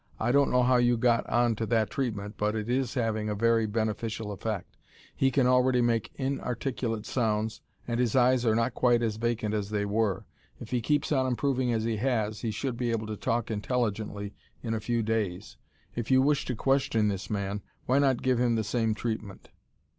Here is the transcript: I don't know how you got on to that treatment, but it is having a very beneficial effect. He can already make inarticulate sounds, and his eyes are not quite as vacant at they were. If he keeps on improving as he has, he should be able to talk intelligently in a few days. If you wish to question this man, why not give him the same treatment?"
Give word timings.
I 0.19 0.31
don't 0.31 0.49
know 0.49 0.63
how 0.63 0.77
you 0.77 0.97
got 0.97 1.29
on 1.29 1.55
to 1.57 1.67
that 1.67 1.91
treatment, 1.91 2.33
but 2.35 2.55
it 2.55 2.67
is 2.67 2.95
having 2.95 3.29
a 3.29 3.35
very 3.35 3.67
beneficial 3.67 4.31
effect. 4.31 4.75
He 5.15 5.29
can 5.29 5.45
already 5.45 5.79
make 5.79 6.09
inarticulate 6.15 7.05
sounds, 7.05 7.61
and 7.87 7.99
his 7.99 8.15
eyes 8.15 8.43
are 8.43 8.55
not 8.55 8.73
quite 8.73 9.03
as 9.03 9.17
vacant 9.17 9.53
at 9.53 9.65
they 9.65 9.85
were. 9.85 10.25
If 10.59 10.71
he 10.71 10.81
keeps 10.81 11.11
on 11.11 11.27
improving 11.27 11.71
as 11.71 11.83
he 11.83 11.97
has, 11.97 12.39
he 12.41 12.49
should 12.49 12.77
be 12.77 12.89
able 12.89 13.05
to 13.05 13.15
talk 13.15 13.51
intelligently 13.51 14.33
in 14.63 14.73
a 14.73 14.79
few 14.79 15.03
days. 15.03 15.57
If 15.95 16.09
you 16.09 16.23
wish 16.23 16.45
to 16.45 16.55
question 16.55 17.07
this 17.07 17.29
man, 17.29 17.61
why 17.85 17.99
not 17.99 18.23
give 18.23 18.39
him 18.39 18.55
the 18.55 18.63
same 18.63 18.95
treatment?" 18.95 19.49